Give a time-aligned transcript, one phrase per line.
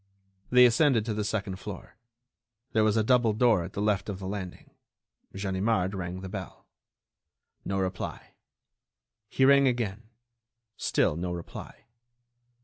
[0.49, 1.95] They ascended to the second floor.
[2.71, 4.71] There was a double door at the left of the landing.
[5.35, 6.65] Ganimard rang the bell.
[7.63, 8.31] No reply.
[9.29, 10.09] He rang again.
[10.75, 11.85] Still no reply.